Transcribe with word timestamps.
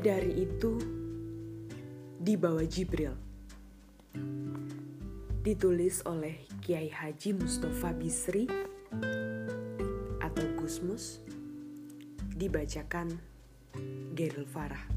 Bidadari 0.00 0.48
itu 0.48 0.80
dibawa 2.16 2.64
Jibril. 2.64 3.12
Ditulis 5.44 6.00
oleh 6.08 6.48
Kiai 6.64 6.88
Haji 6.88 7.36
Mustafa 7.36 7.92
Bisri 7.92 8.48
atau 10.24 10.46
Gusmus. 10.56 11.20
Dibacakan 12.32 13.12
Geril 14.16 14.48
Farah. 14.48 14.88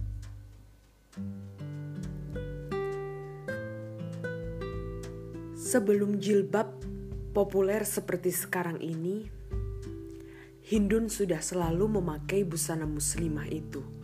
Sebelum 5.52 6.16
jilbab 6.16 6.80
populer 7.36 7.84
seperti 7.84 8.32
sekarang 8.32 8.80
ini, 8.80 9.28
Hindun 10.64 11.12
sudah 11.12 11.44
selalu 11.44 12.00
memakai 12.00 12.48
busana 12.48 12.88
muslimah 12.88 13.52
itu. 13.52 14.03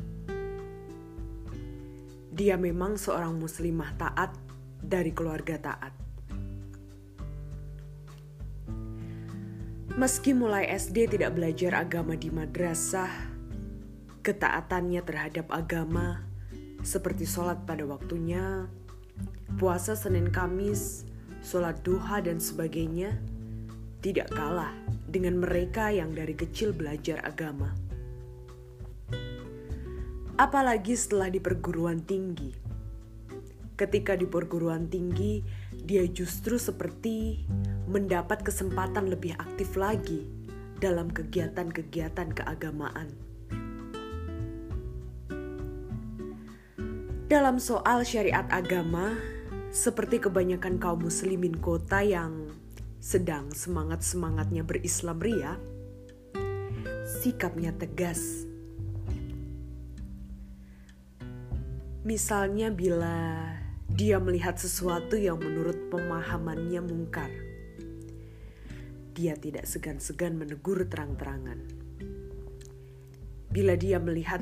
Dia 2.39 2.55
memang 2.55 2.95
seorang 2.95 3.35
muslimah 3.35 3.99
taat 3.99 4.31
dari 4.79 5.11
keluarga 5.11 5.59
taat. 5.59 5.91
Meski 9.99 10.31
mulai 10.31 10.71
SD 10.71 11.11
tidak 11.11 11.35
belajar 11.35 11.83
agama 11.83 12.15
di 12.15 12.31
madrasah, 12.31 13.11
ketaatannya 14.23 15.03
terhadap 15.03 15.51
agama 15.51 16.23
seperti 16.79 17.27
sholat 17.27 17.67
pada 17.67 17.83
waktunya, 17.83 18.71
puasa 19.59 19.99
Senin 19.99 20.31
Kamis, 20.31 21.03
sholat 21.43 21.83
duha 21.83 22.23
dan 22.23 22.39
sebagainya 22.39 23.19
tidak 23.99 24.31
kalah 24.31 24.71
dengan 25.11 25.43
mereka 25.43 25.91
yang 25.91 26.15
dari 26.15 26.31
kecil 26.31 26.71
belajar 26.71 27.19
agama 27.27 27.75
apalagi 30.39 30.95
setelah 30.95 31.27
di 31.27 31.43
perguruan 31.43 31.99
tinggi. 31.99 32.55
Ketika 33.75 34.15
di 34.15 34.23
perguruan 34.23 34.87
tinggi, 34.87 35.43
dia 35.75 36.07
justru 36.07 36.55
seperti 36.55 37.43
mendapat 37.91 38.47
kesempatan 38.47 39.11
lebih 39.11 39.35
aktif 39.35 39.75
lagi 39.75 40.23
dalam 40.79 41.11
kegiatan-kegiatan 41.11 42.31
keagamaan. 42.31 43.11
Dalam 47.27 47.59
soal 47.59 48.07
syariat 48.07 48.47
agama, 48.47 49.19
seperti 49.75 50.23
kebanyakan 50.23 50.79
kaum 50.79 51.03
muslimin 51.03 51.59
kota 51.59 51.99
yang 51.99 52.47
sedang 52.99 53.51
semangat-semangatnya 53.51 54.63
berislam 54.63 55.19
ria, 55.19 55.59
sikapnya 57.21 57.75
tegas 57.75 58.48
Misalnya 61.99 62.71
bila 62.71 63.43
dia 63.91 64.23
melihat 64.23 64.55
sesuatu 64.55 65.19
yang 65.19 65.35
menurut 65.35 65.91
pemahamannya 65.91 66.79
mungkar. 66.79 67.27
Dia 69.11 69.35
tidak 69.35 69.67
segan-segan 69.67 70.39
menegur 70.39 70.87
terang-terangan. 70.87 71.59
Bila 73.51 73.75
dia 73.75 73.99
melihat 73.99 74.39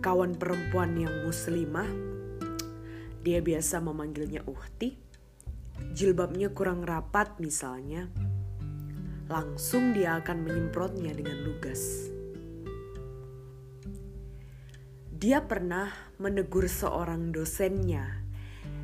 kawan 0.00 0.32
perempuan 0.32 0.96
yang 0.96 1.12
muslimah, 1.28 1.92
dia 3.20 3.44
biasa 3.44 3.84
memanggilnya 3.84 4.40
uhti. 4.48 4.96
Jilbabnya 5.92 6.56
kurang 6.56 6.88
rapat 6.88 7.36
misalnya. 7.36 8.08
Langsung 9.28 9.92
dia 9.92 10.16
akan 10.24 10.40
menyemprotnya 10.40 11.12
dengan 11.12 11.36
lugas. 11.44 12.13
Dia 15.24 15.40
pernah 15.40 15.88
menegur 16.20 16.68
seorang 16.68 17.32
dosennya 17.32 18.20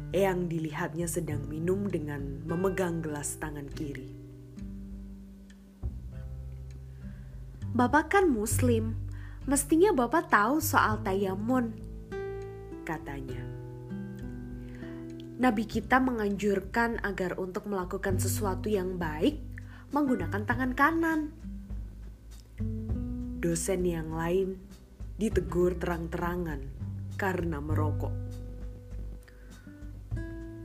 yang 0.09 0.49
dilihatnya 0.49 1.05
sedang 1.05 1.45
minum 1.45 1.85
dengan 1.85 2.41
memegang 2.49 3.05
gelas 3.05 3.37
tangan 3.37 3.69
kiri. 3.69 4.09
Bapak 7.77 8.17
kan 8.17 8.33
muslim, 8.33 8.97
mestinya 9.45 9.93
bapak 9.93 10.33
tahu 10.33 10.65
soal 10.65 11.05
tayamun, 11.05 11.77
katanya. 12.89 13.45
Nabi 15.37 15.69
kita 15.69 16.01
menganjurkan 16.01 17.05
agar 17.05 17.37
untuk 17.37 17.69
melakukan 17.69 18.17
sesuatu 18.17 18.73
yang 18.73 18.97
baik 18.97 19.37
menggunakan 19.93 20.49
tangan 20.49 20.73
kanan. 20.73 21.37
Dosen 23.45 23.85
yang 23.85 24.17
lain 24.17 24.70
ditegur 25.21 25.77
terang-terangan 25.77 26.65
karena 27.21 27.61
merokok. 27.61 28.15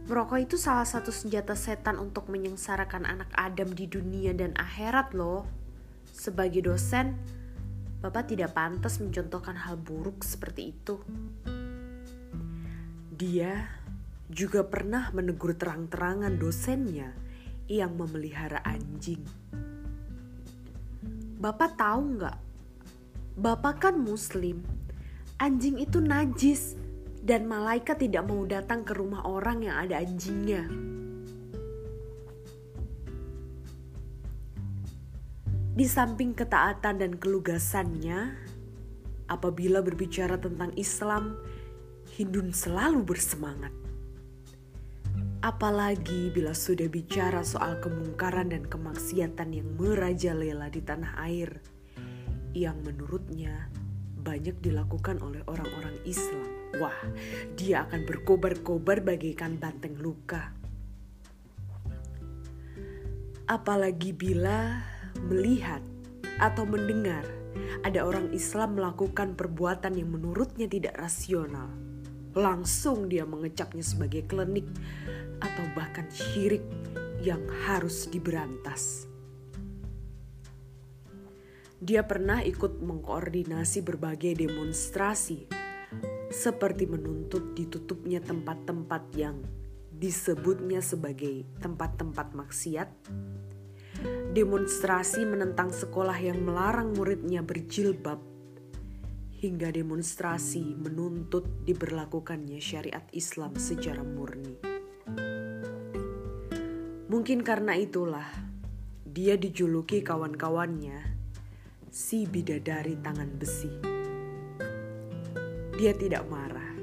Merokok 0.07 0.39
itu 0.39 0.55
salah 0.55 0.87
satu 0.87 1.11
senjata 1.11 1.59
setan 1.59 1.99
untuk 1.99 2.31
menyengsarakan 2.31 3.03
anak 3.03 3.27
Adam 3.35 3.75
di 3.75 3.83
dunia 3.83 4.31
dan 4.31 4.55
akhirat 4.55 5.11
loh. 5.11 5.43
Sebagai 6.07 6.71
dosen, 6.71 7.19
Bapak 7.99 8.31
tidak 8.31 8.55
pantas 8.55 9.03
mencontohkan 9.03 9.59
hal 9.59 9.75
buruk 9.75 10.23
seperti 10.23 10.71
itu. 10.71 11.03
Dia 13.11 13.65
juga 14.31 14.63
pernah 14.63 15.11
menegur 15.11 15.57
terang-terangan 15.59 16.37
dosennya 16.39 17.11
yang 17.67 17.97
memelihara 17.99 18.63
anjing. 18.63 19.19
Bapak 21.41 21.75
tahu 21.75 22.01
nggak 22.15 22.44
Bapak 23.35 23.83
kan 23.83 23.99
muslim. 23.99 24.63
Anjing 25.43 25.75
itu 25.83 25.99
najis 25.99 26.79
dan 27.19 27.43
malaikat 27.43 27.99
tidak 27.99 28.23
mau 28.23 28.47
datang 28.47 28.87
ke 28.87 28.95
rumah 28.95 29.27
orang 29.27 29.59
yang 29.59 29.75
ada 29.75 29.99
anjingnya. 29.99 30.63
Di 35.75 35.83
samping 35.83 36.31
ketaatan 36.31 37.03
dan 37.03 37.19
kelugasannya, 37.19 38.31
apabila 39.27 39.83
berbicara 39.83 40.39
tentang 40.39 40.71
Islam, 40.79 41.35
Hindun 42.15 42.55
selalu 42.55 43.03
bersemangat. 43.03 43.75
Apalagi 45.43 46.31
bila 46.31 46.55
sudah 46.55 46.87
bicara 46.87 47.43
soal 47.43 47.83
kemungkaran 47.83 48.55
dan 48.55 48.63
kemaksiatan 48.63 49.51
yang 49.51 49.67
merajalela 49.75 50.71
di 50.71 50.79
tanah 50.79 51.19
air 51.27 51.74
yang 52.55 52.79
menurutnya 52.87 53.67
banyak 54.23 54.57
dilakukan 54.63 55.19
oleh 55.19 55.43
orang-orang 55.45 55.99
Islam. 56.07 56.47
Wah, 56.79 56.95
dia 57.59 57.83
akan 57.85 58.07
berkobar-kobar 58.07 59.03
bagaikan 59.03 59.59
banteng 59.59 59.99
luka. 59.99 60.55
Apalagi 63.45 64.15
bila 64.15 64.81
melihat 65.29 65.83
atau 66.41 66.65
mendengar 66.65 67.21
ada 67.85 68.01
orang 68.01 68.33
Islam 68.33 68.81
melakukan 68.81 69.37
perbuatan 69.37 69.93
yang 69.99 70.09
menurutnya 70.09 70.65
tidak 70.65 70.97
rasional. 70.97 71.69
Langsung 72.33 73.07
dia 73.07 73.23
mengecapnya 73.23 73.85
sebagai 73.85 74.25
klinik 74.25 74.65
atau 75.39 75.65
bahkan 75.77 76.09
syirik 76.09 76.65
yang 77.21 77.45
harus 77.67 78.09
diberantas. 78.09 79.07
Dia 81.75 82.07
pernah 82.07 82.39
ikut 82.39 82.79
mengkoordinasi 82.79 83.83
berbagai 83.83 84.47
demonstrasi, 84.47 85.43
seperti 86.31 86.87
menuntut 86.87 87.51
ditutupnya 87.51 88.23
tempat-tempat 88.23 89.03
yang 89.19 89.43
disebutnya 89.91 90.79
sebagai 90.79 91.43
tempat-tempat 91.59 92.31
maksiat, 92.31 92.89
demonstrasi 94.31 95.27
menentang 95.27 95.75
sekolah 95.75 96.15
yang 96.15 96.47
melarang 96.47 96.95
muridnya 96.95 97.43
berjilbab, 97.43 98.23
hingga 99.43 99.67
demonstrasi 99.67 100.79
menuntut 100.79 101.67
diberlakukannya 101.67 102.63
syariat 102.63 103.03
Islam 103.11 103.51
secara 103.59 103.99
murni. 103.99 104.63
Mungkin 107.11 107.43
karena 107.43 107.75
itulah 107.75 108.27
dia 109.07 109.39
dijuluki 109.39 110.03
kawan-kawannya 110.03 111.14
si 111.95 112.27
bidadari 112.27 112.99
tangan 112.99 113.39
besi. 113.39 113.71
Dia 115.79 115.95
tidak 115.95 116.27
marah, 116.27 116.75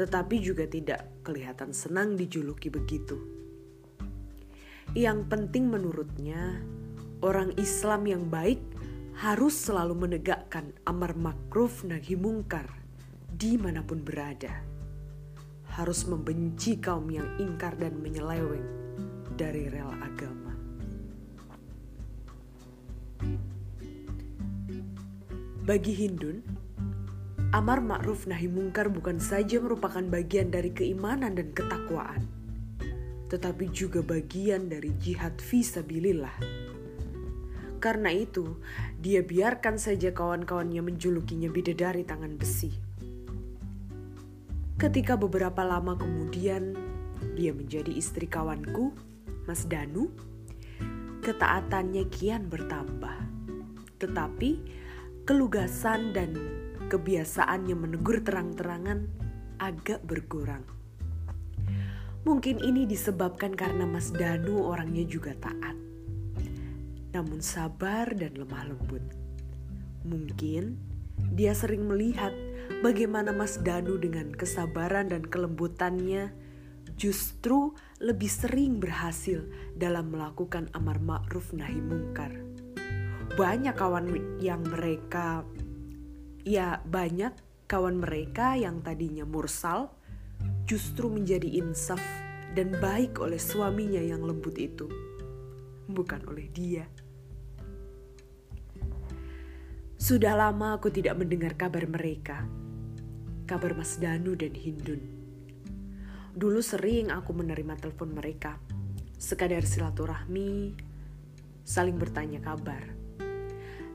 tetapi 0.00 0.40
juga 0.40 0.64
tidak 0.64 1.20
kelihatan 1.20 1.76
senang 1.76 2.16
dijuluki 2.16 2.72
begitu. 2.72 3.20
Yang 4.96 5.28
penting 5.28 5.68
menurutnya, 5.68 6.56
orang 7.20 7.52
Islam 7.60 8.08
yang 8.08 8.24
baik 8.32 8.64
harus 9.20 9.52
selalu 9.52 10.08
menegakkan 10.08 10.72
amar 10.88 11.12
makruf 11.12 11.84
nahi 11.84 12.16
mungkar 12.16 12.64
di 13.28 13.60
mana 13.60 13.84
pun 13.84 14.00
berada. 14.00 14.64
Harus 15.76 16.08
membenci 16.08 16.80
kaum 16.80 17.12
yang 17.12 17.28
ingkar 17.36 17.76
dan 17.76 18.00
menyeleweng 18.00 18.64
dari 19.36 19.68
rel 19.68 19.92
agama. 20.00 20.47
Bagi 25.68 25.92
Hindun, 25.92 26.40
amar 27.52 27.84
ma'ruf 27.84 28.24
nahi 28.24 28.48
mungkar 28.48 28.88
bukan 28.88 29.20
saja 29.20 29.60
merupakan 29.60 30.00
bagian 30.00 30.48
dari 30.48 30.72
keimanan 30.72 31.36
dan 31.36 31.52
ketakwaan, 31.52 32.24
tetapi 33.28 33.68
juga 33.68 34.00
bagian 34.00 34.72
dari 34.72 34.96
jihad 34.96 35.36
visabilillah. 35.36 36.32
Karena 37.84 38.08
itu, 38.08 38.56
dia 38.96 39.20
biarkan 39.20 39.76
saja 39.76 40.08
kawan-kawannya 40.08 40.80
menjulukinya 40.80 41.52
bidadari 41.52 42.00
tangan 42.00 42.40
besi. 42.40 42.72
Ketika 44.80 45.20
beberapa 45.20 45.68
lama 45.68 46.00
kemudian 46.00 46.72
dia 47.36 47.52
menjadi 47.52 47.92
istri 47.92 48.24
kawanku, 48.24 48.96
Mas 49.44 49.68
Danu, 49.68 50.08
ketaatannya 51.20 52.08
kian 52.08 52.48
bertambah. 52.48 53.20
Tetapi 54.00 54.77
kelugasan 55.28 56.16
dan 56.16 56.32
kebiasaannya 56.88 57.76
menegur 57.76 58.24
terang-terangan 58.24 59.04
agak 59.60 60.00
berkurang. 60.08 60.64
Mungkin 62.24 62.64
ini 62.64 62.88
disebabkan 62.88 63.52
karena 63.52 63.84
Mas 63.84 64.08
Danu 64.08 64.64
orangnya 64.64 65.04
juga 65.04 65.36
taat. 65.36 65.76
Namun 67.12 67.44
sabar 67.44 68.08
dan 68.16 68.40
lemah 68.40 68.72
lembut. 68.72 69.04
Mungkin 70.08 70.80
dia 71.36 71.52
sering 71.52 71.84
melihat 71.84 72.32
bagaimana 72.80 73.28
Mas 73.28 73.60
Danu 73.60 74.00
dengan 74.00 74.32
kesabaran 74.32 75.12
dan 75.12 75.28
kelembutannya 75.28 76.32
justru 76.96 77.76
lebih 78.00 78.32
sering 78.32 78.80
berhasil 78.80 79.44
dalam 79.76 80.08
melakukan 80.08 80.72
amar 80.72 80.96
ma'ruf 81.04 81.52
nahi 81.52 81.84
mungkar. 81.84 82.47
Banyak 83.38 83.78
kawan 83.78 84.10
yang 84.42 84.66
mereka 84.66 85.46
ya 86.42 86.82
banyak 86.82 87.30
kawan 87.70 88.02
mereka 88.02 88.58
yang 88.58 88.82
tadinya 88.82 89.22
mursal 89.22 89.94
justru 90.66 91.06
menjadi 91.06 91.46
insaf 91.62 92.02
dan 92.58 92.74
baik 92.82 93.22
oleh 93.22 93.38
suaminya 93.38 94.02
yang 94.02 94.26
lembut 94.26 94.58
itu, 94.58 94.90
bukan 95.86 96.18
oleh 96.26 96.50
dia. 96.50 96.90
Sudah 99.94 100.34
lama 100.34 100.74
aku 100.74 100.90
tidak 100.90 101.14
mendengar 101.14 101.54
kabar 101.54 101.86
mereka, 101.86 102.42
kabar 103.46 103.78
Mas 103.78 104.02
Danu 104.02 104.34
dan 104.34 104.56
Hindun. 104.56 105.02
Dulu 106.34 106.58
sering 106.58 107.14
aku 107.14 107.30
menerima 107.30 107.78
telepon 107.78 108.18
mereka, 108.18 108.58
sekadar 109.14 109.62
silaturahmi, 109.62 110.74
saling 111.62 111.94
bertanya 111.94 112.42
kabar. 112.42 112.97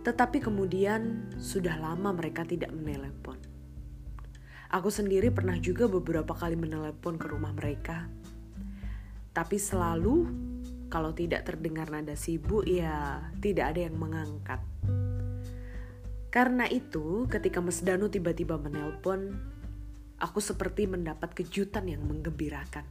Tetapi 0.03 0.43
kemudian 0.43 1.31
sudah 1.39 1.79
lama 1.79 2.11
mereka 2.11 2.43
tidak 2.43 2.75
menelepon. 2.75 3.39
Aku 4.73 4.91
sendiri 4.91 5.31
pernah 5.31 5.55
juga 5.55 5.87
beberapa 5.87 6.35
kali 6.35 6.59
menelepon 6.59 7.15
ke 7.15 7.29
rumah 7.31 7.55
mereka. 7.55 8.09
Tapi 9.31 9.57
selalu 9.57 10.27
kalau 10.93 11.09
tidak 11.15 11.47
terdengar 11.47 11.89
nada 11.89 12.13
sibuk 12.13 12.67
ya 12.69 13.21
tidak 13.41 13.73
ada 13.73 13.89
yang 13.89 13.97
mengangkat. 13.97 14.61
Karena 16.33 16.65
itu, 16.65 17.29
ketika 17.29 17.61
Mas 17.61 17.85
Danu 17.85 18.09
tiba-tiba 18.09 18.57
menelpon, 18.57 19.37
aku 20.17 20.41
seperti 20.41 20.89
mendapat 20.89 21.37
kejutan 21.37 21.85
yang 21.85 22.01
menggembirakan. 22.09 22.85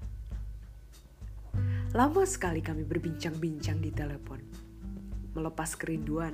Lama 1.90 2.22
sekali 2.22 2.62
kami 2.62 2.86
berbincang-bincang 2.86 3.82
di 3.82 3.90
telepon, 3.90 4.38
melepas 5.34 5.74
kerinduan. 5.74 6.30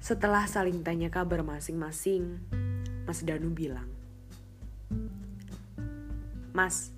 Setelah 0.00 0.48
saling 0.48 0.80
tanya 0.80 1.12
kabar 1.12 1.44
masing-masing, 1.44 2.40
Mas 3.04 3.20
Danu 3.20 3.52
bilang, 3.52 3.86
Mas, 6.56 6.90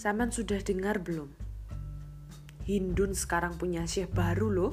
Saman 0.00 0.32
sudah 0.32 0.56
dengar 0.64 0.96
belum? 1.04 1.28
Hindun 2.64 3.12
sekarang 3.12 3.60
punya 3.60 3.84
syekh 3.84 4.08
baru 4.16 4.48
loh. 4.48 4.72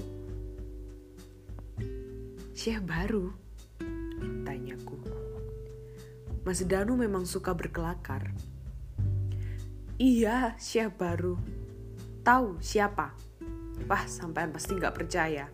Syekh 2.55 2.79
baru? 2.87 3.35
Tanyaku. 4.47 4.95
Mas 6.47 6.63
Danu 6.63 6.95
memang 6.95 7.27
suka 7.27 7.51
berkelakar. 7.51 8.31
Iya, 9.99 10.55
Syekh 10.55 10.95
baru. 10.95 11.35
Tahu 12.23 12.63
siapa? 12.63 13.11
Wah, 13.83 14.07
sampean 14.07 14.55
pasti 14.55 14.79
nggak 14.79 14.95
percaya. 14.95 15.51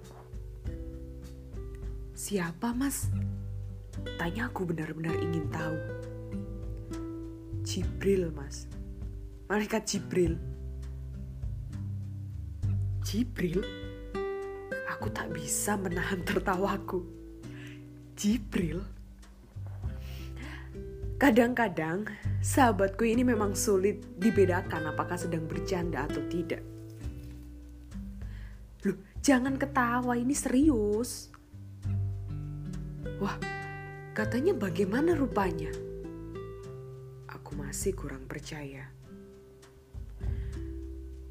Siapa, 2.13 2.77
Mas? 2.77 3.09
Tanya 4.21 4.45
aku 4.45 4.69
benar-benar 4.69 5.17
ingin 5.17 5.49
tahu. 5.49 5.77
Jibril, 7.65 8.29
Mas. 8.29 8.69
Malaikat 9.49 9.81
Jibril. 9.89 10.37
Jibril? 13.01 13.65
Aku 14.93 15.09
tak 15.09 15.33
bisa 15.33 15.73
menahan 15.73 16.21
tertawaku. 16.21 17.01
Jibril. 18.13 18.85
Kadang-kadang 21.17 22.05
sahabatku 22.45 23.09
ini 23.09 23.25
memang 23.25 23.57
sulit 23.57 24.05
dibedakan 24.21 24.93
apakah 24.93 25.17
sedang 25.17 25.49
bercanda 25.49 26.05
atau 26.05 26.21
tidak. 26.29 26.61
Loh, 28.85 29.01
jangan 29.17 29.57
ketawa, 29.57 30.13
ini 30.13 30.37
serius. 30.37 31.32
Wah, 33.23 33.39
katanya 34.11 34.51
bagaimana 34.51 35.15
rupanya? 35.15 35.71
Aku 37.31 37.55
masih 37.55 37.95
kurang 37.95 38.27
percaya. 38.27 38.91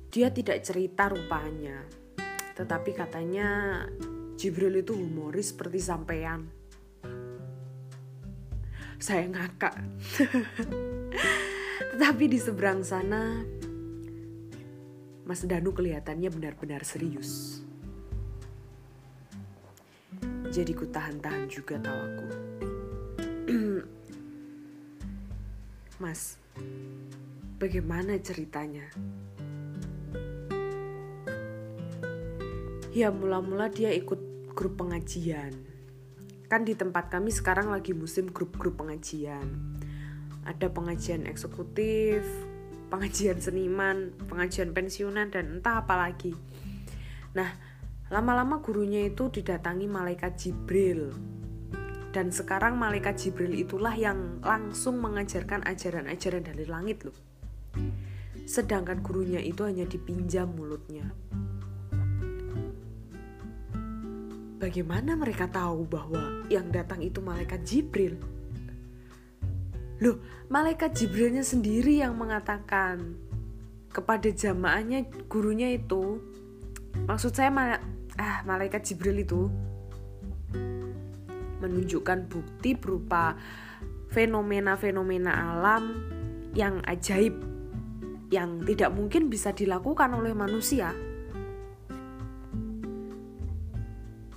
Dia 0.08 0.32
tidak 0.32 0.64
cerita 0.64 1.12
rupanya, 1.12 1.84
tetapi 2.56 2.96
katanya 2.96 3.84
Jibril 4.40 4.80
itu 4.80 4.96
humoris 4.96 5.52
seperti 5.52 5.84
sampean. 5.84 6.48
Saya 8.96 9.28
ngakak. 9.28 9.76
Tetapi 11.92 12.24
di 12.24 12.38
seberang 12.40 12.80
sana 12.80 13.36
Mas 15.28 15.44
Danu 15.44 15.76
kelihatannya 15.76 16.32
benar-benar 16.32 16.88
serius. 16.88 17.60
Jadi 20.52 20.76
ku 20.76 20.84
tahan-tahan 20.84 21.48
juga 21.48 21.80
tawaku. 21.80 22.28
Mas, 26.04 26.36
bagaimana 27.56 28.20
ceritanya? 28.20 28.92
ya 32.92 33.08
mula-mula 33.08 33.72
dia 33.72 33.88
ikut 33.88 34.52
grup 34.52 34.76
pengajian 34.76 35.56
kan 36.52 36.68
di 36.68 36.76
tempat 36.76 37.08
kami 37.08 37.32
sekarang 37.32 37.72
lagi 37.72 37.96
musim 37.96 38.28
grup-grup 38.28 38.84
pengajian 38.84 39.48
ada 40.44 40.68
pengajian 40.68 41.24
eksekutif 41.24 42.20
pengajian 42.92 43.40
seniman 43.40 44.12
pengajian 44.28 44.76
pensiunan 44.76 45.32
dan 45.32 45.56
entah 45.56 45.80
apa 45.80 45.96
lagi 45.96 46.36
nah 47.32 47.48
lama-lama 48.12 48.60
gurunya 48.60 49.08
itu 49.08 49.32
didatangi 49.32 49.88
malaikat 49.88 50.36
Jibril. 50.36 51.16
Dan 52.12 52.28
sekarang 52.28 52.76
malaikat 52.76 53.16
Jibril 53.16 53.56
itulah 53.56 53.96
yang 53.96 54.44
langsung 54.44 55.00
mengajarkan 55.00 55.64
ajaran-ajaran 55.64 56.44
dari 56.44 56.68
langit 56.68 57.08
loh. 57.08 57.16
Sedangkan 58.44 59.00
gurunya 59.00 59.40
itu 59.40 59.64
hanya 59.64 59.88
dipinjam 59.88 60.52
mulutnya. 60.52 61.08
Bagaimana 64.60 65.16
mereka 65.16 65.48
tahu 65.48 65.88
bahwa 65.88 66.44
yang 66.52 66.68
datang 66.68 67.00
itu 67.00 67.24
malaikat 67.24 67.64
Jibril? 67.64 68.20
Loh, 70.04 70.20
malaikat 70.52 70.92
Jibrilnya 71.00 71.40
sendiri 71.40 72.04
yang 72.04 72.20
mengatakan 72.20 73.16
kepada 73.88 74.28
jamaahnya 74.28 75.08
gurunya 75.32 75.72
itu 75.80 76.20
maksud 77.08 77.32
saya 77.32 77.48
ah 78.20 78.44
malaikat 78.44 78.84
Jibril 78.84 79.24
itu 79.24 79.48
menunjukkan 81.62 82.26
bukti 82.26 82.74
berupa 82.74 83.38
fenomena-fenomena 84.10 85.32
alam 85.32 86.04
yang 86.52 86.82
ajaib 86.84 87.38
yang 88.32 88.64
tidak 88.64 88.90
mungkin 88.92 89.28
bisa 89.28 89.52
dilakukan 89.52 90.08
oleh 90.16 90.32
manusia. 90.32 90.96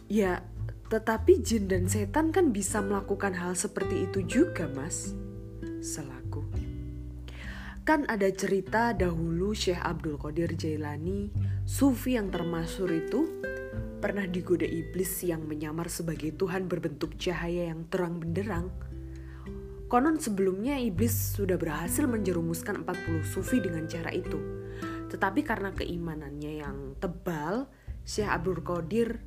Ya, 0.05 0.43
tetapi 0.91 1.41
jin 1.41 1.65
dan 1.65 1.89
setan 1.89 2.29
kan 2.29 2.53
bisa 2.53 2.83
melakukan 2.83 3.33
hal 3.33 3.57
seperti 3.57 4.05
itu 4.05 4.19
juga, 4.27 4.69
Mas. 4.69 5.15
Selaku. 5.81 6.45
Kan 7.87 8.05
ada 8.09 8.29
cerita 8.29 8.93
dahulu 8.93 9.53
Syekh 9.55 9.81
Abdul 9.81 10.17
Qadir 10.21 10.53
Jailani, 10.53 11.31
sufi 11.65 12.17
yang 12.17 12.29
termasyur 12.29 12.89
itu, 12.91 13.29
pernah 13.99 14.27
digoda 14.29 14.67
iblis 14.67 15.25
yang 15.25 15.49
menyamar 15.49 15.89
sebagai 15.89 16.35
Tuhan 16.35 16.69
berbentuk 16.69 17.17
cahaya 17.17 17.73
yang 17.73 17.89
terang 17.89 18.21
benderang. 18.21 18.69
Konon 19.85 20.17
sebelumnya 20.17 20.81
iblis 20.81 21.37
sudah 21.37 21.55
berhasil 21.55 22.09
menjerumuskan 22.09 22.83
40 22.83 23.21
sufi 23.25 23.61
dengan 23.61 23.85
cara 23.85 24.09
itu. 24.09 24.37
Tetapi 25.09 25.45
karena 25.45 25.69
keimanannya 25.71 26.51
yang 26.61 26.77
tebal, 26.97 27.69
Syekh 28.05 28.29
Abdul 28.29 28.61
Qadir 28.65 29.21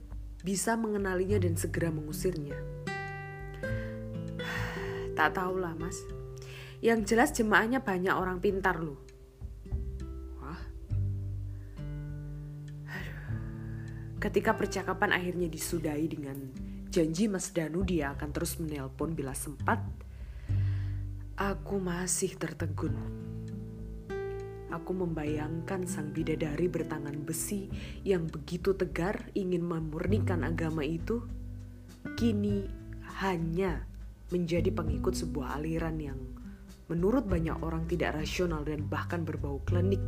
bisa 0.47 0.79
mengenalinya 0.79 1.43
dan 1.43 1.59
segera 1.59 1.91
mengusirnya. 1.91 2.55
Tak 5.19 5.35
tahulah 5.35 5.75
mas. 5.75 5.99
Yang 6.79 7.11
jelas 7.11 7.35
jemaahnya 7.35 7.83
banyak 7.83 8.15
orang 8.15 8.39
pintar 8.39 8.79
loh. 8.79 9.03
Ketika 14.19 14.51
percakapan 14.59 15.15
akhirnya 15.15 15.47
disudahi 15.47 16.07
dengan 16.11 16.39
janji 16.91 17.31
Mas 17.31 17.55
Danu 17.55 17.87
dia 17.87 18.11
akan 18.19 18.35
terus 18.35 18.59
menelpon 18.59 19.15
bila 19.15 19.31
sempat, 19.31 19.79
Aku 21.39 21.79
masih 21.79 22.35
tertegun. 22.35 22.99
Aku 24.75 24.91
membayangkan 24.91 25.87
sang 25.87 26.11
bidadari 26.11 26.67
bertangan 26.67 27.15
besi 27.23 27.71
yang 28.03 28.27
begitu 28.27 28.75
tegar 28.75 29.31
ingin 29.39 29.63
memurnikan 29.63 30.43
agama 30.43 30.83
itu, 30.83 31.23
kini 32.19 32.67
hanya 33.23 33.87
menjadi 34.35 34.75
pengikut 34.75 35.15
sebuah 35.15 35.63
aliran 35.63 35.95
yang 36.03 36.19
menurut 36.91 37.23
banyak 37.23 37.55
orang 37.63 37.87
tidak 37.87 38.19
rasional 38.19 38.67
dan 38.67 38.83
bahkan 38.91 39.23
berbau 39.23 39.63
klinik. 39.63 40.03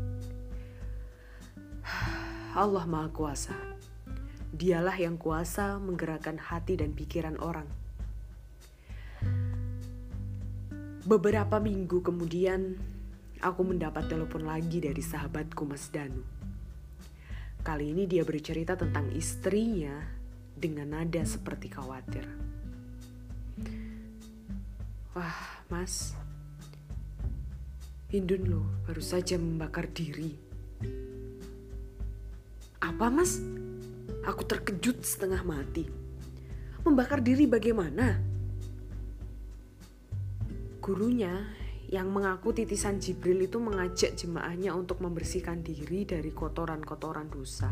Allah 2.59 2.90
Maha 2.90 3.07
Kuasa. 3.14 3.70
Dialah 4.50 4.99
yang 4.99 5.14
kuasa 5.16 5.78
menggerakkan 5.78 6.37
hati 6.38 6.75
dan 6.75 6.92
pikiran 6.95 7.38
orang 7.38 7.71
Beberapa 11.00 11.59
minggu 11.59 12.04
kemudian, 12.04 12.76
aku 13.40 13.64
mendapat 13.64 14.07
telepon 14.07 14.45
lagi 14.45 14.85
dari 14.85 15.00
sahabatku 15.00 15.64
Mas 15.64 15.88
Danu. 15.88 16.23
Kali 17.64 17.90
ini 17.90 18.04
dia 18.04 18.23
bercerita 18.23 18.76
tentang 18.76 19.09
istrinya 19.16 19.97
dengan 20.54 20.92
nada 20.92 21.25
seperti 21.25 21.73
khawatir. 21.73 22.28
Wah, 25.16 25.66
Mas, 25.73 26.14
Hindun 28.11 28.42
loh 28.50 28.66
baru 28.90 28.99
saja 28.99 29.38
membakar 29.38 29.87
diri. 29.87 30.35
Apa 32.83 33.07
mas? 33.07 33.38
Aku 34.26 34.45
terkejut 34.45 35.00
setengah 35.02 35.40
mati. 35.43 35.88
Membakar 36.81 37.21
diri 37.21 37.45
bagaimana? 37.45 38.17
Gurunya 40.81 41.45
yang 41.90 42.09
mengaku 42.09 42.55
titisan 42.55 43.02
Jibril 43.02 43.45
itu 43.45 43.59
mengajak 43.59 44.14
jemaahnya 44.17 44.73
untuk 44.73 45.02
membersihkan 45.02 45.61
diri 45.61 46.07
dari 46.07 46.31
kotoran-kotoran 46.31 47.29
dosa. 47.29 47.69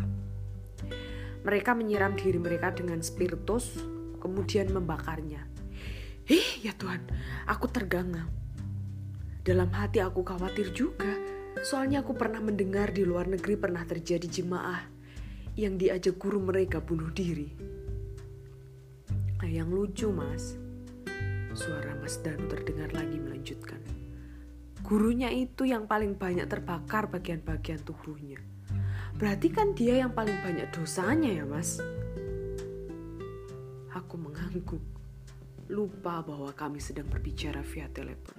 Mereka 1.46 1.72
menyiram 1.72 2.18
diri 2.18 2.36
mereka 2.36 2.74
dengan 2.74 3.00
spiritus, 3.00 3.78
kemudian 4.18 4.74
membakarnya. 4.74 5.46
Hih, 6.26 6.66
ya 6.66 6.74
Tuhan, 6.76 7.06
aku 7.48 7.70
terganggu. 7.70 8.26
Dalam 9.40 9.72
hati 9.72 10.04
aku 10.04 10.20
khawatir 10.26 10.76
juga, 10.76 11.16
soalnya 11.64 12.04
aku 12.04 12.12
pernah 12.12 12.42
mendengar 12.42 12.92
di 12.92 13.06
luar 13.06 13.30
negeri 13.30 13.56
pernah 13.56 13.86
terjadi 13.86 14.28
jemaah 14.28 14.97
yang 15.58 15.74
diajak 15.74 16.14
guru 16.22 16.38
mereka 16.38 16.78
bunuh 16.78 17.10
diri. 17.10 17.50
Nah, 19.42 19.50
yang 19.50 19.74
lucu, 19.74 20.14
Mas 20.14 20.54
Suara 21.58 21.98
Mas 21.98 22.22
Danu 22.22 22.46
terdengar 22.46 22.94
lagi 22.94 23.18
melanjutkan. 23.18 23.82
Gurunya 24.86 25.26
itu 25.34 25.66
yang 25.66 25.90
paling 25.90 26.14
banyak 26.14 26.46
terbakar 26.46 27.10
bagian-bagian 27.10 27.82
tubuhnya. 27.82 28.38
Berarti 29.18 29.50
kan 29.50 29.74
dia 29.74 30.06
yang 30.06 30.14
paling 30.14 30.38
banyak 30.38 30.70
dosanya 30.70 31.42
ya 31.42 31.42
mas? 31.42 31.82
Aku 33.90 34.14
mengangguk. 34.14 34.78
Lupa 35.66 36.22
bahwa 36.22 36.54
kami 36.54 36.78
sedang 36.78 37.10
berbicara 37.10 37.66
via 37.66 37.90
telepon. 37.90 38.38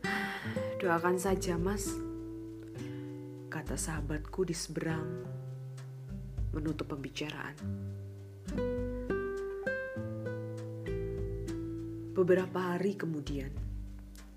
Doakan 0.80 1.20
saja 1.20 1.60
mas. 1.60 2.07
Kata 3.48 3.80
sahabatku 3.80 4.44
di 4.44 4.52
seberang 4.52 5.24
menutup 6.52 6.92
pembicaraan. 6.92 7.56
Beberapa 12.12 12.76
hari 12.76 12.92
kemudian, 13.00 13.48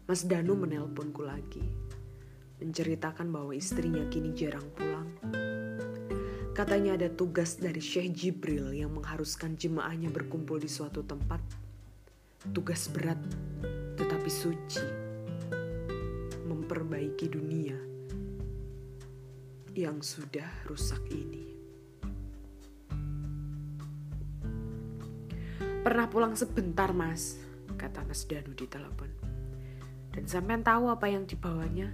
Mas 0.08 0.24
Danu 0.24 0.56
menelponku 0.56 1.28
lagi, 1.28 1.60
menceritakan 2.64 3.28
bahwa 3.36 3.52
istrinya 3.52 4.08
kini 4.08 4.32
jarang 4.32 4.64
pulang. 4.80 5.12
Katanya 6.56 6.96
ada 6.96 7.12
tugas 7.12 7.60
dari 7.60 7.84
Syekh 7.84 8.16
Jibril 8.16 8.72
yang 8.72 8.96
mengharuskan 8.96 9.60
jemaahnya 9.60 10.08
berkumpul 10.08 10.56
di 10.56 10.72
suatu 10.72 11.04
tempat. 11.04 11.44
Tugas 12.56 12.88
berat, 12.88 13.20
tetapi 14.00 14.32
suci. 14.32 14.88
Memperbaiki 16.48 17.28
dunia 17.28 17.91
yang 19.72 20.04
sudah 20.04 20.48
rusak 20.68 21.00
ini. 21.12 21.48
Pernah 25.82 26.06
pulang 26.12 26.38
sebentar, 26.38 26.94
Mas 26.94 27.42
kata 27.82 28.06
Mas 28.06 28.30
Danu 28.30 28.54
di 28.54 28.70
telepon. 28.70 29.10
Dan 30.14 30.30
sampean 30.30 30.62
tahu 30.62 30.94
apa 30.94 31.10
yang 31.10 31.26
dibawanya? 31.26 31.90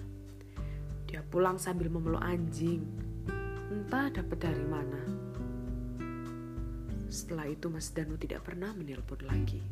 Dia 1.07 1.23
pulang 1.23 1.55
sambil 1.55 1.87
memeluk 1.87 2.19
anjing. 2.19 2.83
Entah 3.71 4.11
dapat 4.11 4.37
dari 4.41 4.65
mana. 4.67 4.99
Setelah 7.07 7.47
itu 7.47 7.71
Mas 7.71 7.87
Danu 7.95 8.19
tidak 8.19 8.43
pernah 8.43 8.75
menelpon 8.75 9.23
lagi. 9.23 9.63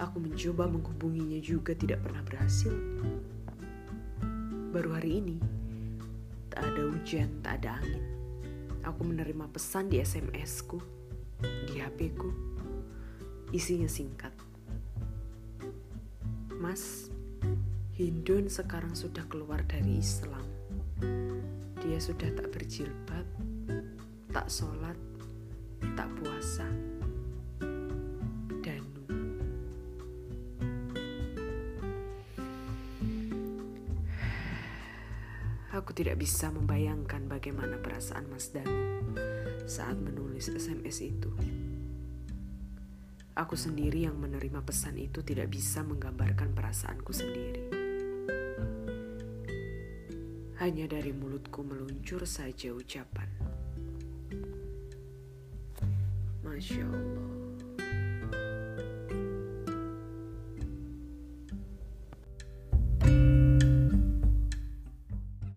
Aku 0.00 0.16
mencoba 0.16 0.64
menghubunginya 0.64 1.36
juga 1.44 1.76
tidak 1.76 2.00
pernah 2.00 2.24
berhasil. 2.24 2.72
Baru 4.72 4.96
hari 4.96 5.20
ini, 5.20 5.36
tak 6.60 6.76
ada 6.76 6.82
hujan, 6.92 7.30
tak 7.40 7.64
ada 7.64 7.80
angin. 7.80 8.04
Aku 8.84 9.00
menerima 9.00 9.48
pesan 9.48 9.88
di 9.88 9.96
SMS-ku, 9.96 10.76
di 11.40 11.80
HP-ku. 11.80 12.28
Isinya 13.48 13.88
singkat. 13.88 14.36
Mas, 16.60 17.08
Hindun 17.96 18.52
sekarang 18.52 18.92
sudah 18.92 19.24
keluar 19.32 19.64
dari 19.64 20.04
Islam. 20.04 20.44
Dia 21.80 21.96
sudah 21.96 22.28
tak 22.36 22.52
berjilbab, 22.52 23.24
tak 24.28 24.52
sholat, 24.52 25.00
tak 25.96 26.12
puasa. 26.20 26.68
Tidak 36.00 36.16
bisa 36.16 36.48
membayangkan 36.48 37.28
bagaimana 37.28 37.76
perasaan 37.76 38.24
Mas 38.32 38.48
Danu 38.48 39.12
saat 39.68 40.00
menulis 40.00 40.48
SMS 40.48 41.04
itu. 41.04 41.28
Aku 43.36 43.52
sendiri 43.52 44.08
yang 44.08 44.16
menerima 44.16 44.64
pesan 44.64 44.96
itu 44.96 45.20
tidak 45.20 45.52
bisa 45.52 45.84
menggambarkan 45.84 46.56
perasaanku 46.56 47.12
sendiri. 47.12 47.64
Hanya 50.56 50.88
dari 50.88 51.12
mulutku 51.12 51.60
meluncur 51.60 52.24
saja 52.24 52.72
ucapan. 52.72 53.28
Masya 56.40 56.80
Allah. 56.88 57.09